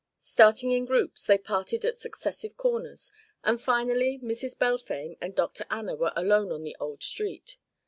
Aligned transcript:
Starting 0.17 0.71
in 0.71 0.83
groups, 0.83 1.27
they 1.27 1.37
parted 1.37 1.85
at 1.85 1.95
successive 1.95 2.57
corners, 2.57 3.11
and 3.43 3.61
finally 3.61 4.19
Mrs. 4.23 4.57
Balfame 4.57 5.15
and 5.21 5.35
Dr. 5.35 5.63
Anna 5.69 5.93
were 5.95 6.11
alone 6.15 6.51
in 6.51 6.63
the 6.63 6.75
old 6.79 7.03
street. 7.03 7.57